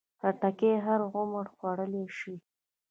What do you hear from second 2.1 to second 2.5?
شي.